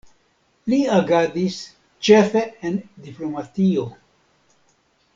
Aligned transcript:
Li 0.71 0.79
agadis 0.99 1.59
ĉefe 2.09 2.43
en 2.71 2.81
diplomatio. 3.09 3.87